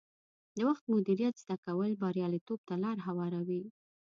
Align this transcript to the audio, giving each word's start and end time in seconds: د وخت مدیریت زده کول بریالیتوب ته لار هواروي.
د 0.55 0.57
وخت 0.69 0.83
مدیریت 0.95 1.35
زده 1.43 1.55
کول 1.65 1.91
بریالیتوب 2.01 2.59
ته 2.67 2.75
لار 2.83 2.97
هواروي. 3.07 3.63